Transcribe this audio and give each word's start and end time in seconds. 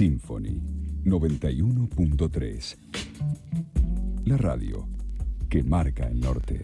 Symphony 0.00 0.58
91.3. 1.04 2.76
La 4.24 4.38
radio 4.38 4.88
que 5.50 5.62
marca 5.62 6.08
el 6.08 6.20
norte. 6.20 6.62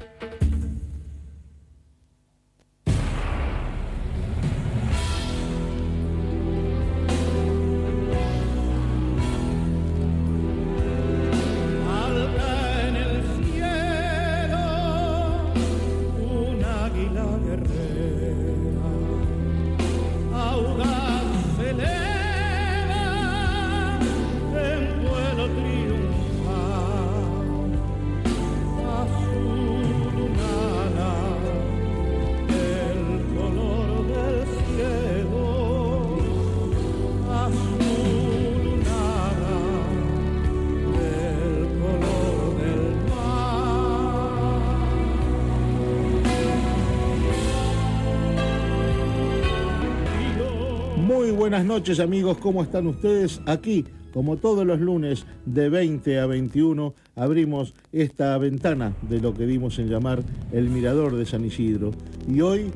Muy 51.06 51.30
buenas 51.30 51.64
noches 51.64 52.00
amigos, 52.00 52.38
¿cómo 52.38 52.64
están 52.64 52.88
ustedes? 52.88 53.40
Aquí, 53.46 53.84
como 54.12 54.38
todos 54.38 54.66
los 54.66 54.80
lunes 54.80 55.24
de 55.44 55.68
20 55.68 56.18
a 56.18 56.26
21, 56.26 56.94
abrimos 57.14 57.74
esta 57.92 58.36
ventana 58.38 58.92
de 59.08 59.20
lo 59.20 59.32
que 59.32 59.46
dimos 59.46 59.78
en 59.78 59.88
llamar 59.88 60.24
el 60.50 60.68
Mirador 60.68 61.14
de 61.14 61.24
San 61.24 61.44
Isidro. 61.44 61.92
Y 62.28 62.40
hoy 62.40 62.72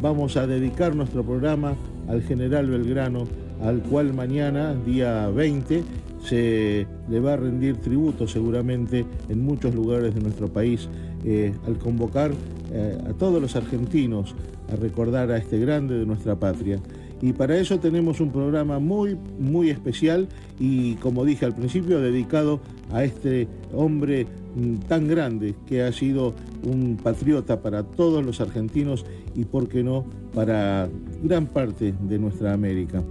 vamos 0.00 0.38
a 0.38 0.46
dedicar 0.46 0.96
nuestro 0.96 1.22
programa 1.24 1.76
al 2.08 2.22
general 2.22 2.70
Belgrano, 2.70 3.24
al 3.62 3.82
cual 3.82 4.14
mañana, 4.14 4.74
día 4.74 5.28
20, 5.28 5.84
se 6.24 6.86
le 7.10 7.20
va 7.20 7.34
a 7.34 7.36
rendir 7.36 7.76
tributo 7.82 8.26
seguramente 8.26 9.04
en 9.28 9.44
muchos 9.44 9.74
lugares 9.74 10.14
de 10.14 10.22
nuestro 10.22 10.50
país 10.50 10.88
eh, 11.22 11.52
al 11.66 11.76
convocar 11.76 12.32
eh, 12.72 12.98
a 13.10 13.12
todos 13.12 13.42
los 13.42 13.56
argentinos 13.56 14.34
a 14.72 14.76
recordar 14.76 15.30
a 15.30 15.36
este 15.36 15.58
grande 15.58 15.98
de 15.98 16.06
nuestra 16.06 16.34
patria. 16.36 16.80
Y 17.22 17.32
para 17.32 17.56
eso 17.56 17.78
tenemos 17.78 18.20
un 18.20 18.30
programa 18.30 18.78
muy, 18.78 19.16
muy 19.38 19.70
especial 19.70 20.28
y 20.58 20.94
como 20.96 21.24
dije 21.24 21.46
al 21.46 21.54
principio, 21.54 22.00
dedicado 22.00 22.60
a 22.92 23.04
este 23.04 23.48
hombre 23.72 24.26
mm, 24.56 24.76
tan 24.88 25.08
grande 25.08 25.54
que 25.66 25.82
ha 25.82 25.92
sido 25.92 26.34
un 26.64 26.98
patriota 27.02 27.62
para 27.62 27.82
todos 27.82 28.24
los 28.24 28.40
argentinos 28.40 29.04
y, 29.34 29.44
por 29.44 29.68
qué 29.68 29.82
no, 29.82 30.04
para 30.34 30.88
gran 31.22 31.46
parte 31.46 31.94
de 31.98 32.18
nuestra 32.18 32.52
América. 32.52 33.02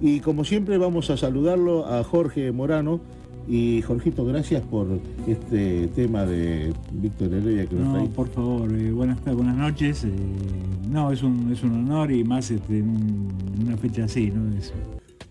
Y 0.00 0.20
como 0.20 0.44
siempre 0.44 0.76
vamos 0.76 1.10
a 1.10 1.16
saludarlo 1.16 1.86
a 1.86 2.04
Jorge 2.04 2.52
Morano. 2.52 3.00
Y 3.46 3.82
Jorgito, 3.82 4.24
gracias 4.24 4.62
por 4.62 4.86
este 5.28 5.86
tema 5.88 6.24
de 6.24 6.72
Víctor 6.92 7.34
Heredia 7.34 7.66
que 7.66 7.74
nos 7.76 7.84
No, 7.88 7.92
trae. 7.94 8.06
por 8.08 8.28
favor, 8.28 8.72
eh, 8.72 8.90
buenas 8.90 9.18
tardes, 9.20 9.36
buenas 9.36 9.56
noches. 9.56 10.04
eh, 10.04 10.10
no, 10.90 11.12
es 11.12 11.22
un, 11.22 11.52
es 11.52 11.62
un 11.62 11.72
honor 11.72 12.10
y 12.10 12.24
más 12.24 12.50
este, 12.50 12.78
en, 12.78 12.88
un- 12.88 13.28
en 13.58 13.66
una 13.66 13.76
fecha 13.76 14.04
así, 14.04 14.30
¿no? 14.30 14.56
Es- 14.56 14.72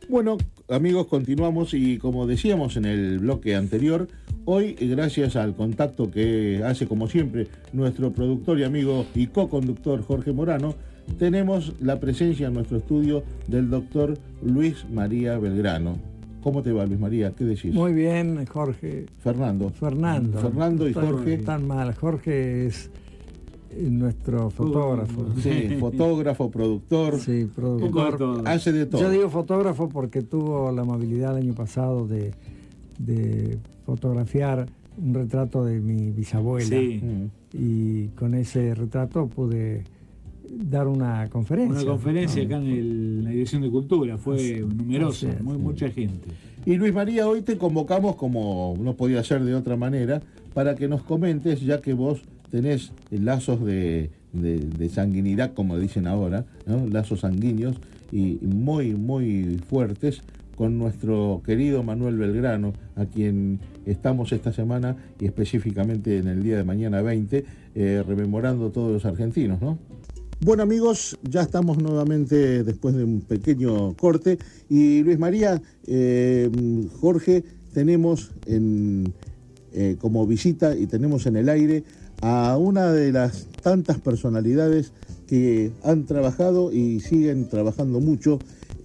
Bueno, 0.09 0.37
amigos, 0.69 1.07
continuamos 1.07 1.73
y 1.73 1.97
como 1.97 2.27
decíamos 2.27 2.77
en 2.77 2.85
el 2.85 3.17
bloque 3.19 3.55
anterior, 3.55 4.07
hoy, 4.45 4.73
gracias 4.79 5.35
al 5.35 5.55
contacto 5.55 6.11
que 6.11 6.61
hace 6.63 6.85
como 6.85 7.07
siempre 7.07 7.47
nuestro 7.71 8.11
productor 8.13 8.59
y 8.59 8.63
amigo 8.63 9.05
y 9.15 9.27
co-conductor 9.27 10.03
Jorge 10.03 10.33
Morano, 10.33 10.75
tenemos 11.17 11.73
la 11.81 11.99
presencia 11.99 12.47
en 12.47 12.53
nuestro 12.53 12.77
estudio 12.77 13.23
del 13.47 13.71
doctor 13.71 14.17
Luis 14.45 14.85
María 14.93 15.39
Belgrano. 15.39 15.97
¿Cómo 16.43 16.61
te 16.61 16.71
va, 16.73 16.85
Luis 16.85 16.99
María? 16.99 17.31
¿Qué 17.35 17.45
decís? 17.45 17.73
Muy 17.73 17.93
bien, 17.93 18.45
Jorge. 18.45 19.05
Fernando. 19.19 19.69
Fernando. 19.69 20.39
Fernando 20.39 20.87
y 20.89 20.93
Tan- 20.93 21.05
Jorge. 21.05 21.37
Tan 21.37 21.65
mal. 21.67 21.93
Jorge 21.95 22.65
es 22.67 22.89
nuestro 23.89 24.49
fotógrafo. 24.49 25.25
Sí, 25.41 25.75
fotógrafo, 25.79 26.51
productor, 26.51 27.19
Sí, 27.19 27.43
Un 27.43 27.49
poco 27.49 27.69
de 27.75 27.81
productor. 27.85 28.17
todo. 28.17 28.43
hace 28.47 28.71
de 28.71 28.85
todo. 28.85 29.01
Yo 29.01 29.09
digo 29.09 29.29
fotógrafo 29.29 29.89
porque 29.89 30.21
tuvo 30.21 30.71
la 30.71 30.81
amabilidad 30.83 31.37
el 31.37 31.43
año 31.45 31.53
pasado 31.55 32.05
de, 32.07 32.31
de 32.99 33.57
fotografiar 33.85 34.67
un 35.03 35.13
retrato 35.13 35.65
de 35.65 35.79
mi 35.79 36.11
bisabuela. 36.11 36.67
Sí, 36.67 37.01
Mm. 37.03 37.25
Y 37.55 38.07
con 38.09 38.33
ese 38.33 38.73
retrato 38.75 39.27
pude 39.27 39.83
dar 40.57 40.87
una 40.87 41.29
conferencia. 41.29 41.81
una 41.81 41.85
conferencia 41.91 42.41
¿no? 42.43 42.47
acá 42.47 42.57
en, 42.57 42.71
el- 42.71 42.79
en 43.19 43.23
la 43.23 43.29
Dirección 43.31 43.61
de 43.61 43.69
Cultura, 43.69 44.17
fue 44.17 44.59
numerosa, 44.61 45.27
así 45.27 45.35
es. 45.37 45.43
muy, 45.43 45.57
mucha 45.57 45.89
gente. 45.89 46.29
Y 46.65 46.75
Luis 46.75 46.93
María, 46.93 47.27
hoy 47.27 47.41
te 47.41 47.57
convocamos 47.57 48.15
como 48.15 48.77
no 48.81 48.93
podía 48.95 49.23
ser 49.23 49.43
de 49.43 49.53
otra 49.55 49.75
manera, 49.75 50.21
para 50.53 50.75
que 50.75 50.87
nos 50.87 51.01
comentes, 51.03 51.61
ya 51.61 51.81
que 51.81 51.93
vos 51.93 52.21
tenés 52.51 52.91
lazos 53.11 53.63
de, 53.65 54.11
de- 54.33 54.59
de 54.59 54.89
sanguinidad, 54.89 55.53
como 55.53 55.77
dicen 55.79 56.07
ahora, 56.07 56.45
¿no? 56.67 56.85
lazos 56.87 57.21
sanguíneos 57.21 57.75
y 58.11 58.37
muy, 58.43 58.93
muy 58.93 59.59
fuertes 59.67 60.21
con 60.55 60.77
nuestro 60.77 61.41
querido 61.43 61.81
Manuel 61.81 62.15
Belgrano, 62.17 62.73
a 62.95 63.05
quien 63.05 63.59
estamos 63.87 64.31
esta 64.31 64.53
semana 64.53 64.95
y 65.19 65.25
específicamente 65.25 66.19
en 66.19 66.27
el 66.27 66.43
día 66.43 66.57
de 66.57 66.63
mañana 66.63 67.01
20, 67.01 67.43
eh, 67.73 68.03
rememorando 68.07 68.69
todos 68.69 68.91
los 68.93 69.03
argentinos, 69.05 69.59
¿no? 69.59 69.79
Bueno 70.45 70.63
amigos, 70.63 71.17
ya 71.23 71.41
estamos 71.41 71.77
nuevamente 71.77 72.65
después 72.65 72.95
de 72.95 73.05
un 73.05 73.21
pequeño 73.21 73.93
corte. 73.93 74.37
Y 74.69 75.01
Luis 75.01 75.17
María, 75.17 75.61
eh, 75.87 76.49
Jorge, 76.99 77.45
tenemos 77.73 78.31
en, 78.45 79.13
eh, 79.71 79.95
como 80.01 80.27
visita 80.27 80.75
y 80.75 80.85
tenemos 80.85 81.27
en 81.27 81.37
el 81.37 81.47
aire 81.47 81.85
a 82.21 82.57
una 82.57 82.91
de 82.91 83.13
las 83.13 83.47
tantas 83.61 83.99
personalidades 83.99 84.91
que 85.27 85.71
han 85.81 86.05
trabajado 86.05 86.73
y 86.73 86.99
siguen 86.99 87.47
trabajando 87.47 88.01
mucho 88.01 88.39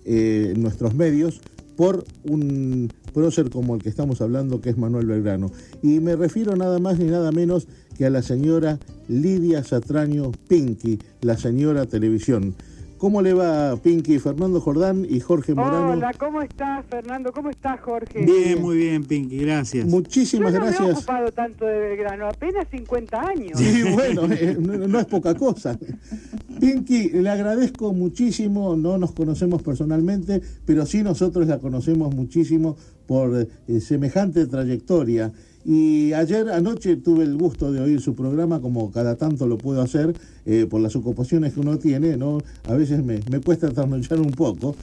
eh, 0.04 0.52
en 0.54 0.62
nuestros 0.62 0.94
medios 0.94 1.40
por 1.78 2.04
un 2.24 2.92
prócer 3.14 3.50
como 3.50 3.76
el 3.76 3.82
que 3.82 3.88
estamos 3.88 4.20
hablando, 4.20 4.60
que 4.60 4.70
es 4.70 4.76
Manuel 4.76 5.06
Belgrano. 5.06 5.52
Y 5.80 6.00
me 6.00 6.16
refiero 6.16 6.56
nada 6.56 6.80
más 6.80 6.98
ni 6.98 7.04
nada 7.04 7.30
menos 7.30 7.68
que 7.96 8.04
a 8.04 8.10
la 8.10 8.20
señora 8.20 8.80
Lidia 9.06 9.62
Satraño 9.62 10.32
Pinky, 10.48 10.98
la 11.20 11.38
señora 11.38 11.86
televisión. 11.86 12.56
¿Cómo 12.98 13.22
le 13.22 13.32
va 13.32 13.76
Pinky? 13.76 14.18
Fernando 14.18 14.60
Jordán 14.60 15.06
y 15.08 15.20
Jorge 15.20 15.54
Morano. 15.54 15.92
Hola, 15.92 16.12
¿cómo 16.18 16.42
estás, 16.42 16.84
Fernando? 16.86 17.32
¿Cómo 17.32 17.48
estás, 17.48 17.80
Jorge? 17.80 18.24
Bien, 18.24 18.60
muy 18.60 18.76
bien, 18.76 19.04
Pinky, 19.04 19.38
gracias. 19.38 19.86
Muchísimas 19.86 20.52
Yo 20.52 20.58
no 20.58 20.64
me 20.66 20.72
he 20.72 20.74
gracias. 20.74 20.98
ocupado 20.98 21.30
tanto 21.30 21.64
de 21.64 21.78
Belgrano, 21.78 22.26
apenas 22.26 22.66
50 22.68 23.20
años. 23.20 23.52
Sí, 23.58 23.84
bueno, 23.94 24.22
eh, 24.32 24.56
no, 24.60 24.76
no 24.76 24.98
es 24.98 25.06
poca 25.06 25.34
cosa. 25.34 25.78
Pinky, 26.60 27.10
le 27.10 27.30
agradezco 27.30 27.92
muchísimo, 27.92 28.74
no 28.74 28.98
nos 28.98 29.12
conocemos 29.12 29.62
personalmente, 29.62 30.42
pero 30.64 30.84
sí 30.84 31.04
nosotros 31.04 31.46
la 31.46 31.58
conocemos 31.58 32.12
muchísimo 32.12 32.76
por 33.06 33.46
eh, 33.68 33.80
semejante 33.80 34.46
trayectoria. 34.46 35.32
Y 35.70 36.14
ayer 36.14 36.48
anoche 36.48 36.96
tuve 36.96 37.24
el 37.24 37.36
gusto 37.36 37.70
de 37.70 37.80
oír 37.80 38.00
su 38.00 38.14
programa, 38.14 38.62
como 38.62 38.90
cada 38.90 39.16
tanto 39.16 39.46
lo 39.46 39.58
puedo 39.58 39.82
hacer, 39.82 40.14
eh, 40.46 40.64
por 40.64 40.80
las 40.80 40.96
ocupaciones 40.96 41.52
que 41.52 41.60
uno 41.60 41.78
tiene, 41.78 42.16
¿no? 42.16 42.38
A 42.66 42.72
veces 42.72 43.04
me, 43.04 43.20
me 43.30 43.40
cuesta 43.40 43.68
trasnochar 43.68 44.18
un 44.18 44.30
poco, 44.30 44.74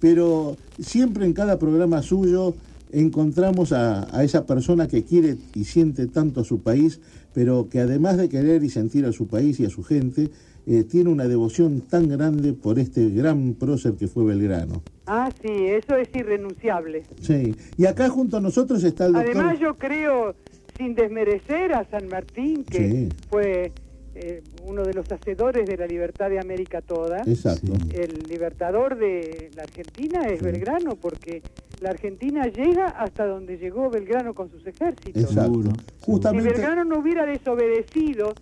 pero 0.00 0.58
siempre 0.78 1.24
en 1.24 1.32
cada 1.32 1.58
programa 1.58 2.02
suyo 2.02 2.54
encontramos 2.92 3.72
a, 3.72 4.06
a 4.14 4.22
esa 4.22 4.44
persona 4.44 4.86
que 4.86 5.02
quiere 5.02 5.38
y 5.54 5.64
siente 5.64 6.08
tanto 6.08 6.42
a 6.42 6.44
su 6.44 6.58
país, 6.58 7.00
pero 7.32 7.70
que 7.70 7.80
además 7.80 8.18
de 8.18 8.28
querer 8.28 8.64
y 8.64 8.68
sentir 8.68 9.06
a 9.06 9.12
su 9.12 9.26
país 9.28 9.58
y 9.60 9.64
a 9.64 9.70
su 9.70 9.82
gente, 9.82 10.30
eh, 10.66 10.84
tiene 10.84 11.10
una 11.10 11.26
devoción 11.28 11.80
tan 11.82 12.08
grande 12.08 12.52
por 12.52 12.78
este 12.78 13.08
gran 13.10 13.54
prócer 13.54 13.94
que 13.94 14.08
fue 14.08 14.24
Belgrano. 14.24 14.82
Ah, 15.06 15.30
sí, 15.42 15.50
eso 15.50 15.96
es 15.96 16.08
irrenunciable. 16.14 17.02
Sí. 17.20 17.54
Y 17.76 17.86
acá 17.86 18.08
junto 18.08 18.38
a 18.38 18.40
nosotros 18.40 18.82
está 18.84 19.06
el 19.06 19.12
doctor. 19.12 19.30
Además, 19.36 19.58
yo 19.60 19.74
creo, 19.74 20.34
sin 20.78 20.94
desmerecer 20.94 21.74
a 21.74 21.84
San 21.90 22.08
Martín, 22.08 22.64
que 22.64 22.90
Sí. 22.90 23.08
fue 23.28 23.72
eh, 24.16 24.42
uno 24.64 24.84
de 24.84 24.94
los 24.94 25.10
hacedores 25.10 25.66
de 25.66 25.76
la 25.76 25.88
libertad 25.88 26.30
de 26.30 26.38
América 26.38 26.80
toda, 26.80 27.22
Exacto. 27.26 27.72
el 27.92 28.20
libertador 28.28 28.96
de 28.96 29.50
la 29.56 29.64
Argentina 29.64 30.20
es 30.28 30.40
Belgrano, 30.40 30.94
porque 30.94 31.42
la 31.80 31.90
Argentina 31.90 32.46
llega 32.46 32.86
hasta 32.90 33.26
donde 33.26 33.58
llegó 33.58 33.90
Belgrano 33.90 34.32
con 34.32 34.48
sus 34.52 34.64
ejércitos. 34.68 35.20
Exacto. 35.20 35.42
Seguro. 35.42 35.70
Si 35.72 36.04
Justamente. 36.06 36.48
Belgrano 36.48 36.84
no 36.84 37.00
hubiera 37.00 37.26
desobedecido 37.26 38.34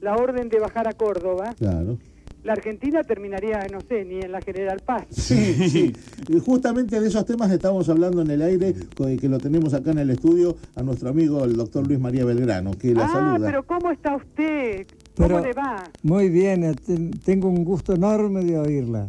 la 0.00 0.14
orden 0.16 0.48
de 0.48 0.58
bajar 0.60 0.86
a 0.88 0.92
Córdoba, 0.92 1.54
Claro. 1.58 1.98
la 2.44 2.52
Argentina 2.52 3.02
terminaría, 3.02 3.66
no 3.70 3.80
sé, 3.80 4.04
ni 4.04 4.20
en 4.20 4.30
la 4.32 4.40
General 4.40 4.78
Paz. 4.84 5.06
Sí, 5.10 5.68
sí. 5.68 5.92
Y 6.28 6.38
justamente 6.38 7.00
de 7.00 7.08
esos 7.08 7.24
temas 7.26 7.50
estamos 7.50 7.88
hablando 7.88 8.22
en 8.22 8.30
el 8.30 8.42
aire, 8.42 8.74
que 9.20 9.28
lo 9.28 9.38
tenemos 9.38 9.74
acá 9.74 9.90
en 9.90 9.98
el 9.98 10.10
estudio, 10.10 10.56
a 10.76 10.82
nuestro 10.82 11.08
amigo 11.10 11.44
el 11.44 11.56
doctor 11.56 11.86
Luis 11.86 11.98
María 12.00 12.24
Belgrano, 12.24 12.72
que 12.72 12.94
la 12.94 13.06
ah, 13.06 13.12
saluda. 13.12 13.46
pero 13.46 13.66
¿cómo 13.66 13.90
está 13.90 14.16
usted? 14.16 14.86
¿Cómo 15.16 15.28
Pero- 15.28 15.40
le 15.40 15.52
va? 15.52 15.84
Muy 16.02 16.28
bien, 16.30 16.62
eh, 16.64 16.74
ten- 16.86 17.10
tengo 17.10 17.48
un 17.48 17.64
gusto 17.64 17.92
enorme 17.94 18.44
de 18.44 18.56
oírla. 18.58 19.08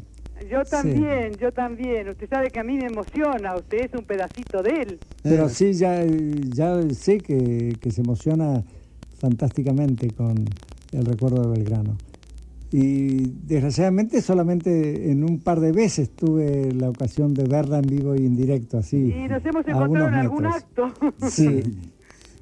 Yo 0.50 0.64
Sí. 0.66 0.72
también, 0.72 1.34
yo 1.40 1.52
también. 1.52 2.10
Usted 2.10 2.28
sabe 2.30 2.50
que 2.50 2.60
a 2.60 2.64
mí 2.64 2.78
me 2.78 2.88
emociona, 2.88 3.56
usted 3.56 3.86
es 3.86 3.94
un 3.94 4.06
pedacito 4.06 4.64
de 4.64 4.70
él. 4.82 5.00
Pero 5.22 5.46
Eh, 5.46 5.50
sí, 5.50 5.74
ya, 5.74 6.04
ya 6.04 6.82
sé 6.94 7.20
que, 7.20 7.76
que 7.80 7.92
se 7.92 8.02
emociona 8.02 8.64
fantásticamente 9.20 10.10
con 10.12 10.46
el 10.92 11.06
recuerdo 11.06 11.42
de 11.44 11.60
Belgrano. 11.60 11.96
Y 12.72 13.32
desgraciadamente 13.48 14.22
solamente 14.22 15.12
en 15.12 15.24
un 15.24 15.40
par 15.40 15.60
de 15.60 15.72
veces 15.72 16.12
tuve 16.12 16.72
la 16.72 16.90
ocasión 16.90 17.34
de 17.34 17.46
verla 17.46 17.80
en 17.80 17.88
vivo 17.88 18.16
y 18.16 18.26
en 18.26 18.36
directo, 18.36 18.78
así. 18.78 19.12
Y 19.12 19.28
nos 19.28 19.44
hemos 19.44 19.68
encontrado 19.68 20.08
en 20.08 20.14
algún 20.14 20.46
acto. 20.46 20.94
Sí, 21.30 21.64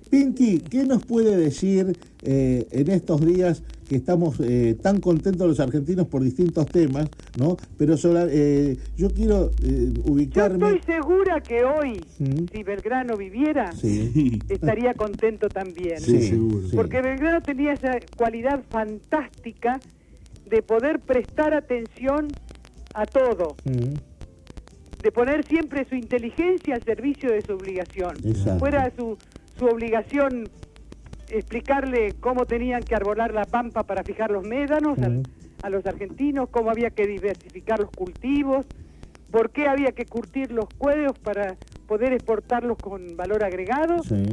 Pinky, 0.10 0.60
¿qué 0.60 0.84
nos 0.86 1.04
puede 1.04 1.36
decir 1.38 1.96
eh, 2.24 2.68
en 2.72 2.90
estos 2.90 3.26
días 3.26 3.64
que 3.88 3.96
estamos 3.96 4.38
eh, 4.42 4.76
tan 4.82 5.00
contentos 5.00 5.48
los 5.48 5.60
argentinos 5.60 6.08
por 6.08 6.22
distintos 6.22 6.66
temas, 6.68 7.10
¿no? 7.38 7.58
Pero 7.78 7.96
sola- 7.96 8.28
eh, 8.30 8.78
yo 8.98 9.10
quiero 9.12 9.50
eh, 9.64 9.92
Yo 9.94 10.12
ubicarme... 10.12 10.72
estoy 10.76 10.82
segura 10.96 11.42
que 11.42 11.64
hoy, 11.64 12.02
Mm. 12.20 12.46
si 12.52 12.64
Belgrano 12.64 13.16
viviera, 13.16 13.72
Sí, 13.74 14.42
estaría 14.50 14.94
contento 14.94 15.50
también. 15.50 16.00
Sí, 16.02 16.22
seguro. 16.24 16.68
sí. 16.68 16.76
Porque 16.76 17.02
Belgrano 17.02 17.42
tenía 17.42 17.74
esa 17.74 18.00
cualidad 18.16 18.62
fantástica 18.70 19.80
de 20.50 20.62
poder 20.62 21.00
prestar 21.00 21.54
atención 21.54 22.28
a 22.94 23.06
todo, 23.06 23.56
Mm, 23.66 23.94
de 25.04 25.12
poner 25.12 25.48
siempre 25.48 25.86
su 25.88 25.96
inteligencia 25.96 26.76
al 26.76 26.84
servicio 26.84 27.30
de 27.32 27.42
su 27.44 27.54
obligación. 27.54 28.18
Exacto. 28.24 28.60
Fuera 28.60 28.92
su, 28.98 29.18
su 29.58 29.66
obligación 29.66 30.46
explicarle 31.30 32.14
cómo 32.20 32.46
tenían 32.46 32.82
que 32.84 32.96
arbolar 32.96 33.34
la 33.34 33.46
pampa 33.46 33.84
para 33.84 34.04
fijar 34.04 34.32
los 34.32 34.48
médanos 34.48 34.98
a 35.62 35.70
los 35.70 35.86
argentinos, 35.86 36.50
cómo 36.50 36.70
había 36.70 36.90
que 36.92 37.06
diversificar 37.08 37.80
los 37.80 37.90
cultivos, 37.92 38.66
por 39.32 39.50
qué 39.50 39.68
había 39.68 39.92
que 39.92 40.06
curtir 40.06 40.52
los 40.52 40.66
cueros 40.78 41.18
para 41.20 41.56
poder 41.88 42.14
exportarlos 42.14 42.78
con 42.78 43.18
valor 43.18 43.44
agregado, 43.44 44.02
Sí. 44.04 44.24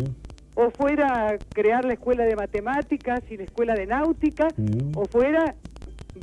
o 0.55 0.71
fuera 0.71 1.37
crear 1.53 1.85
la 1.85 1.95
escuela 1.95 2.25
de 2.25 2.37
matemáticas 2.37 3.23
y 3.29 3.37
la 3.37 3.45
escuela 3.45 3.75
de 3.75 3.87
náutica, 3.87 4.49
o 4.95 5.05
fuera 5.07 5.57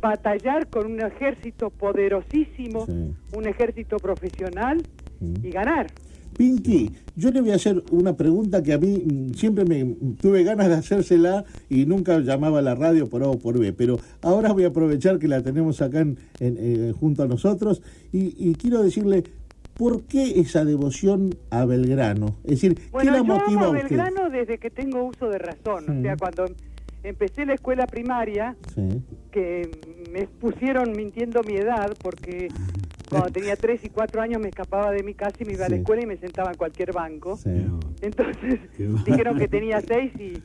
batallar 0.00 0.68
con 0.68 0.90
un 0.90 1.00
ejército 1.02 1.68
poderosísimo, 1.68 2.86
Sí. 2.86 3.14
un 3.36 3.46
ejército 3.46 3.98
profesional 3.98 4.78
y 5.20 5.50
ganar. 5.50 5.88
Pinky, 6.36 6.90
yo 7.16 7.30
le 7.30 7.40
voy 7.40 7.50
a 7.50 7.56
hacer 7.56 7.82
una 7.90 8.16
pregunta 8.16 8.62
que 8.62 8.72
a 8.72 8.78
mí 8.78 9.02
mm, 9.04 9.34
siempre 9.34 9.64
me 9.64 9.84
tuve 10.20 10.42
ganas 10.44 10.68
de 10.68 10.74
hacérsela 10.74 11.44
y 11.68 11.84
nunca 11.86 12.18
llamaba 12.20 12.60
a 12.60 12.62
la 12.62 12.74
radio 12.74 13.08
por 13.08 13.22
A 13.22 13.28
o 13.28 13.38
por 13.38 13.58
B, 13.58 13.72
pero 13.72 13.98
ahora 14.22 14.52
voy 14.52 14.64
a 14.64 14.68
aprovechar 14.68 15.18
que 15.18 15.28
la 15.28 15.42
tenemos 15.42 15.82
acá 15.82 16.00
en- 16.00 16.18
en- 16.40 16.56
eh, 16.58 16.92
junto 16.98 17.22
a 17.22 17.28
nosotros 17.28 17.82
y, 18.12 18.34
y 18.38 18.54
quiero 18.54 18.82
decirle, 18.82 19.24
¿por 19.76 20.02
qué 20.04 20.40
esa 20.40 20.64
devoción 20.64 21.34
a 21.50 21.64
Belgrano? 21.64 22.36
Es 22.44 22.60
decir, 22.62 22.78
Bueno, 22.90 23.12
¿qué 23.12 23.18
la 23.18 23.18
yo 23.18 23.24
motiva 23.24 23.60
amo 23.60 23.64
a 23.64 23.68
usted? 23.70 23.82
Belgrano 23.88 24.30
desde 24.30 24.58
que 24.58 24.70
tengo 24.70 25.04
uso 25.04 25.28
de 25.28 25.38
razón. 25.38 25.84
O 25.88 25.92
Mm. 25.94 26.02
sea, 26.02 26.16
cuando 26.16 26.44
empecé 27.04 27.44
la 27.46 27.54
escuela 27.54 27.86
primaria, 27.86 28.56
Sí, 28.74 28.88
que 29.32 29.68
me 30.12 30.26
pusieron 30.26 30.92
mintiendo 30.92 31.42
mi 31.42 31.54
edad, 31.56 31.90
porque 32.02 32.48
cuando 33.12 33.30
tenía 33.32 33.56
3 33.56 33.84
y 33.84 33.90
4 33.90 34.20
años 34.22 34.40
me 34.40 34.48
escapaba 34.48 34.90
de 34.90 35.02
mi 35.02 35.14
casa 35.14 35.36
y 35.40 35.44
me 35.44 35.52
iba 35.52 35.66
a 35.66 35.68
la 35.68 35.76
Sí. 35.76 35.80
escuela 35.80 36.02
y 36.02 36.06
me 36.06 36.16
sentaba 36.16 36.50
en 36.50 36.56
cualquier 36.56 36.92
banco. 36.92 37.36
sí, 37.36 37.66
Entonces 38.00 38.60
dijeron 39.06 39.38
que 39.38 39.48
tenía 39.48 39.80
6 39.80 40.12
y 40.18 40.42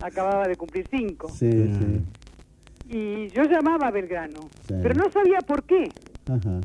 acababa 0.00 0.46
de 0.48 0.56
cumplir 0.56 0.86
5. 0.90 1.28
sí, 1.30 1.50
sí. 1.74 2.04
Y 2.90 3.30
yo 3.30 3.44
llamaba 3.44 3.88
a 3.88 3.90
Belgrano, 3.90 4.48
Sí. 4.66 4.74
pero 4.82 4.94
no 4.94 5.10
sabía 5.12 5.42
por 5.42 5.64
qué. 5.64 5.92
Ajá. 6.26 6.60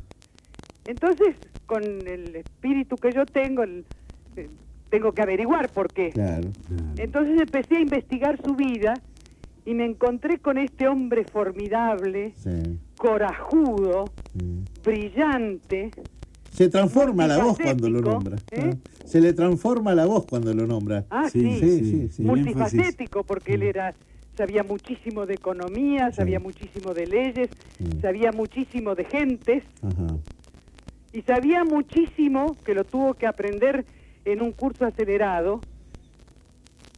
Entonces, 0.86 1.36
con 1.66 1.84
el 1.84 2.36
espíritu 2.36 2.98
que 2.98 3.14
yo 3.14 3.26
tengo, 3.26 3.64
el- 3.64 3.86
eh, 4.36 4.50
tengo 4.90 5.12
que 5.14 5.22
averiguar 5.22 5.70
por 5.70 5.92
qué. 5.92 6.12
Claro. 6.12 6.50
Entonces 6.98 7.42
empecé 7.42 7.78
a 7.78 7.80
investigar 7.82 8.42
su 8.42 8.56
vida 8.56 9.02
y 9.66 9.74
me 9.74 9.86
encontré 9.86 10.40
con 10.40 10.58
este 10.58 10.88
hombre 10.88 11.24
formidable, 11.26 12.34
Sí. 12.36 12.80
corajudo, 12.98 14.12
Mm. 14.34 14.64
Brillante, 14.84 15.92
Se 16.52 16.70
transforma 16.70 17.26
la 17.28 17.44
voz 17.44 17.58
cuando 17.58 17.90
lo 17.90 18.02
nombra. 18.02 18.38
¿eh? 18.52 18.76
Se 19.06 19.20
le 19.20 19.34
transforma 19.34 19.96
la 19.96 20.06
voz 20.06 20.26
cuando 20.28 20.54
lo 20.54 20.68
nombra. 20.68 21.06
ah, 21.10 21.28
Sí, 21.30 21.42
sí, 21.60 21.60
Sí, 21.60 21.80
sí, 21.80 22.10
sí. 22.10 22.22
multifacético, 22.24 23.24
porque 23.24 23.56
él 23.56 23.64
era 23.64 23.94
sabía 24.38 24.64
muchísimo 24.64 25.26
de 25.28 25.36
economía, 25.36 26.10
Sí. 26.12 26.18
sabía 26.18 26.40
muchísimo 26.40 26.94
de 26.94 27.06
leyes, 27.08 27.50
Mm. 27.80 28.02
sabía 28.02 28.32
muchísimo 28.32 28.96
de 28.96 29.06
gentes 29.06 29.64
Ajá. 29.84 30.18
y 31.12 31.22
sabía 31.22 31.64
muchísimo, 31.64 32.56
que 32.66 32.74
lo 32.74 32.84
tuvo 32.84 33.14
que 33.16 33.28
aprender 33.28 33.86
en 34.26 34.42
un 34.42 34.52
curso 34.52 34.86
acelerado, 34.86 35.60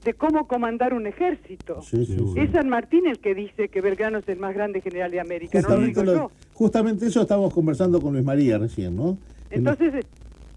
de 0.05 0.13
cómo 0.13 0.47
comandar 0.47 0.93
un 0.93 1.07
ejército. 1.07 1.81
Sí, 1.81 2.05
sí, 2.05 2.15
sí. 2.17 2.33
Es 2.39 2.51
San 2.51 2.69
Martín 2.69 3.07
el 3.07 3.19
que 3.19 3.33
dice 3.33 3.69
que 3.69 3.81
Belgrano 3.81 4.19
es 4.19 4.29
el 4.29 4.37
más 4.37 4.53
grande 4.53 4.79
general 4.81 5.11
de 5.11 5.19
América, 5.19 5.59
no 5.61 5.69
lo 5.69 5.75
Justamente, 5.75 6.01
digo 6.01 6.13
lo- 6.13 6.17
yo. 6.29 6.31
Justamente 6.65 7.05
eso 7.05 7.21
estábamos 7.21 7.53
conversando 7.53 8.01
con 8.01 8.13
Luis 8.13 8.25
María 8.25 8.57
recién, 8.57 8.95
¿no? 8.95 9.17
Entonces, 9.51 10.05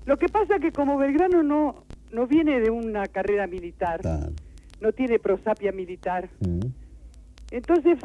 lo 0.07 0.17
que 0.17 0.29
pasa 0.29 0.59
que 0.61 0.71
como 0.73 0.97
Belgrano 0.97 1.43
no, 1.43 1.75
no 2.13 2.27
viene 2.27 2.61
de 2.61 2.71
una 2.71 3.07
carrera 3.09 3.47
militar, 3.47 4.01
no 4.81 4.93
tiene 4.93 5.19
prosapia 5.19 5.73
militar, 5.73 6.31
Mm, 6.41 6.61
entonces 7.51 7.99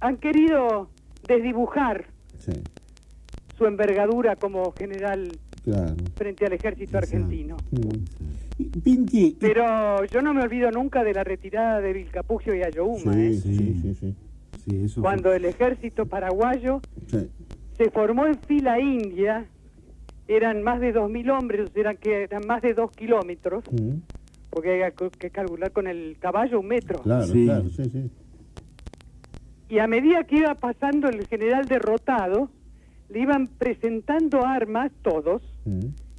han 0.00 0.16
querido 0.16 0.88
desdibujar 1.26 2.06
Sí, 2.38 2.52
su 3.58 3.66
envergadura 3.66 4.36
como 4.36 4.72
general 4.72 5.30
claro. 5.64 5.96
frente 6.16 6.46
al 6.46 6.52
ejército 6.54 6.96
Exacto. 6.96 7.16
argentino. 7.16 7.56
Mm. 7.70 8.68
Y- 8.84 9.36
Pero 9.38 10.04
yo 10.06 10.20
no 10.22 10.32
me 10.34 10.42
olvido 10.42 10.70
nunca 10.70 11.04
de 11.04 11.12
la 11.14 11.22
retirada 11.24 11.80
de 11.80 11.92
Vilcapugio 11.92 12.54
y 12.54 12.62
Ayohuma, 12.62 13.12
Sí, 13.12 13.20
¿eh? 13.20 13.34
sí, 13.40 13.56
Sí. 13.82 13.94
sí, 14.00 14.14
sí. 14.70 14.88
Fue- 14.94 15.02
cuando 15.02 15.32
el 15.32 15.44
ejército 15.44 16.06
paraguayo 16.06 16.80
Sí. 17.06 17.28
se 17.76 17.90
formó 17.90 18.26
en 18.26 18.38
fila 18.40 18.78
india, 18.80 19.46
eran 20.26 20.62
más 20.62 20.80
de 20.80 20.92
2.000 20.92 21.30
hombres, 21.30 21.70
eran, 21.74 21.96
que 21.96 22.24
eran 22.24 22.42
más 22.46 22.60
de 22.62 22.74
2 22.74 22.90
kilómetros, 22.92 23.64
porque 24.50 24.84
hay 24.84 24.92
que 25.18 25.30
calcular 25.30 25.72
con 25.72 25.86
el 25.86 26.16
caballo 26.18 26.60
un 26.60 26.66
metro. 26.68 27.00
Claro, 27.00 27.26
Sí. 27.26 27.44
claro, 27.44 27.68
sí, 27.70 27.84
sí. 27.90 28.10
Y 29.70 29.78
a 29.78 29.86
medida 29.86 30.24
que 30.24 30.36
iba 30.38 30.54
pasando 30.54 31.08
el 31.08 31.26
general 31.26 31.66
derrotado, 31.66 32.50
le 33.10 33.20
iban 33.20 33.48
presentando 33.48 34.44
armas, 34.44 34.90
todos, 35.02 35.42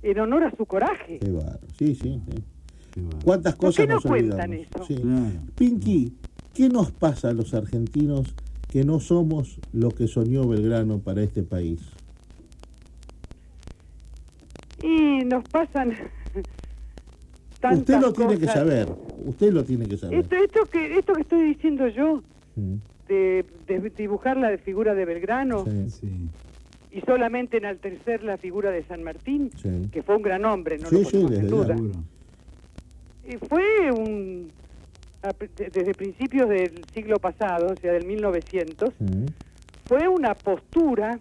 en 0.01 0.19
honor 0.19 0.43
a 0.43 0.51
su 0.55 0.65
coraje. 0.65 1.19
Qué 1.19 1.31
bárbaro. 1.31 1.59
Sí, 1.77 1.95
sí, 1.95 2.21
sí. 2.29 3.01
¿Cuántas 3.23 3.55
¿Por 3.55 3.67
cosas 3.67 3.85
qué 3.85 3.87
no 3.87 3.95
nos 3.95 4.03
cuentan 4.05 4.51
olvidamos? 4.51 4.75
eso? 4.75 4.85
Sí. 4.85 4.95
Claro. 5.01 5.45
Pinky, 5.55 6.13
¿qué 6.53 6.69
nos 6.69 6.91
pasa 6.91 7.29
a 7.29 7.33
los 7.33 7.53
argentinos 7.53 8.33
que 8.71 8.83
no 8.83 8.99
somos 8.99 9.59
lo 9.73 9.89
que 9.91 10.07
soñó 10.07 10.47
Belgrano 10.47 10.99
para 10.99 11.23
este 11.23 11.43
país? 11.43 11.79
Y 14.81 15.25
nos 15.25 15.43
pasan 15.49 15.93
tantas 17.59 17.79
Usted 17.79 17.99
lo 17.99 18.13
tiene 18.13 18.37
que 18.37 18.47
saber. 18.47 18.87
Usted 19.25 19.51
lo 19.53 19.63
tiene 19.63 19.85
que 19.87 19.97
saber. 19.97 20.19
Esto, 20.19 20.35
esto, 20.35 20.65
que, 20.71 20.97
esto 20.97 21.13
que 21.13 21.21
estoy 21.21 21.43
diciendo 21.53 21.87
yo, 21.87 22.21
Mm, 22.55 22.75
de, 23.07 23.45
de 23.67 23.91
dibujar 23.95 24.35
la 24.35 24.57
figura 24.57 24.93
de 24.95 25.05
Belgrano 25.05 25.63
sí, 25.65 25.89
Sí. 25.89 26.09
y 26.91 27.01
solamente 27.01 27.57
enaltecer 27.57 28.23
la 28.23 28.37
figura 28.37 28.69
de 28.71 28.83
San 28.83 29.03
Martín, 29.03 29.51
sí. 29.61 29.87
que 29.91 30.01
fue 30.03 30.15
un 30.17 30.23
gran 30.23 30.43
hombre, 30.45 30.77
no 30.79 30.89
Sí, 30.89 31.03
lo 31.03 31.09
sí, 31.09 31.25
desde 31.29 31.47
duda. 31.47 31.75
Fue 33.47 33.91
un 33.91 34.51
desde 35.57 35.95
principios 35.95 36.47
del 36.49 36.87
siglo 36.93 37.19
pasado, 37.19 37.71
o 37.71 37.75
sea, 37.75 37.91
del 37.93 38.03
1900, 38.05 38.93
Mm, 38.99 39.27
fue 39.87 40.07
una 40.07 40.35
postura 40.35 41.19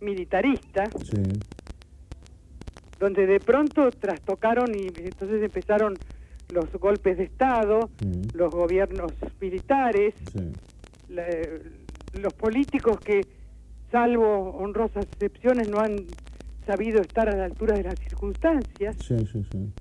militarista 0.00 0.90
sí. 1.02 1.42
donde 2.98 3.26
de 3.26 3.40
pronto 3.40 3.92
trastocaron 3.92 4.74
y 4.74 4.88
entonces 4.88 5.42
empezaron 5.42 6.00
los 6.50 6.70
golpes 6.72 7.16
de 7.18 7.24
Estado, 7.24 7.90
los 8.34 8.50
gobiernos 8.52 9.14
militares, 9.40 10.14
la- 11.08 11.24
los 12.12 12.34
políticos 12.34 13.00
que, 13.02 13.26
salvo 13.90 14.50
honrosas 14.50 15.08
excepciones, 15.08 15.66
no 15.68 15.80
han 15.80 16.04
sabido 16.66 17.00
estar 17.02 17.28
a 17.28 17.36
la 17.36 17.44
altura 17.46 17.76
de 17.76 17.84
las 17.84 17.98
circunstancias, 18.00 18.96
Sí, 18.98 19.24
sí, 19.26 19.42
sí. 19.44 19.72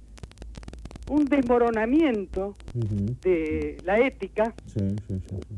Un 1.09 1.25
desmoronamiento 1.25 2.55
de 3.23 3.77
la 3.85 3.99
ética 3.99 4.53
Sí, 4.65 4.79
sí, 5.07 5.19
sí, 5.29 5.35
sí. 5.49 5.55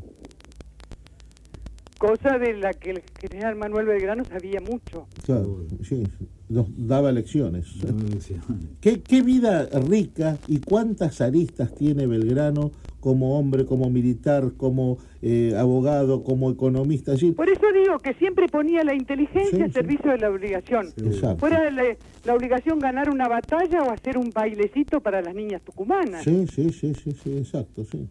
cosa 1.98 2.38
de 2.38 2.54
la 2.56 2.72
que 2.72 2.90
el 2.90 3.02
general 3.20 3.56
Manuel 3.56 3.86
Belgrano 3.86 4.24
sabía 4.24 4.60
mucho. 4.60 5.06
Claro, 5.24 5.64
sí, 5.82 6.02
nos 6.48 6.66
daba 6.76 7.12
lecciones. 7.12 7.66
No 7.84 8.06
elecciones. 8.06 8.44
¿Qué, 8.80 9.00
qué 9.02 9.22
vida 9.22 9.66
rica 9.88 10.38
y 10.48 10.58
cuántas 10.60 11.20
aristas 11.20 11.74
tiene 11.74 12.06
Belgrano 12.06 12.70
como 13.00 13.38
hombre, 13.38 13.64
como 13.64 13.90
militar, 13.90 14.52
como 14.56 14.98
eh, 15.22 15.54
abogado, 15.58 16.22
como 16.22 16.50
economista. 16.50 17.16
Sí, 17.16 17.32
Por 17.32 17.48
eso 17.48 17.62
digo 17.74 17.98
que 17.98 18.14
siempre 18.14 18.46
ponía 18.48 18.84
la 18.84 18.94
inteligencia 18.94 19.50
Sí, 19.56 19.62
al 19.62 19.68
sí. 19.68 19.74
servicio 19.74 20.10
de 20.12 20.18
la 20.18 20.30
obligación. 20.30 20.86
exacto. 20.96 21.38
Fuera 21.38 21.70
la, 21.70 21.82
la 22.24 22.34
obligación 22.34 22.78
ganar 22.78 23.10
una 23.10 23.28
batalla 23.28 23.82
o 23.82 23.90
hacer 23.90 24.16
un 24.18 24.30
bailecito 24.30 25.00
para 25.00 25.20
las 25.22 25.34
niñas 25.34 25.62
tucumanas. 25.62 26.22
Sí, 26.24 26.46
sí, 26.54 26.70
sí, 26.70 26.92
sí, 26.94 27.12
sí, 27.22 27.38
exacto, 27.38 27.84
sí. 27.84 28.06